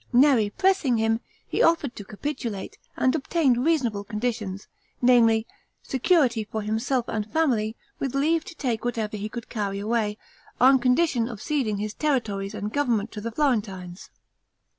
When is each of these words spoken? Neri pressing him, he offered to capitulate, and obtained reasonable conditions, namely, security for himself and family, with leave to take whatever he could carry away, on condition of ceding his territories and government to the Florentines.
Neri 0.11 0.49
pressing 0.49 0.97
him, 0.97 1.19
he 1.47 1.61
offered 1.61 1.95
to 1.95 2.03
capitulate, 2.03 2.75
and 2.97 3.13
obtained 3.13 3.63
reasonable 3.63 4.03
conditions, 4.03 4.67
namely, 4.99 5.45
security 5.83 6.43
for 6.43 6.63
himself 6.63 7.05
and 7.07 7.31
family, 7.31 7.75
with 7.99 8.15
leave 8.15 8.43
to 8.45 8.55
take 8.55 8.83
whatever 8.83 9.15
he 9.15 9.29
could 9.29 9.47
carry 9.47 9.77
away, 9.77 10.17
on 10.59 10.79
condition 10.79 11.29
of 11.29 11.39
ceding 11.39 11.77
his 11.77 11.93
territories 11.93 12.55
and 12.55 12.73
government 12.73 13.11
to 13.11 13.21
the 13.21 13.31
Florentines. 13.31 14.09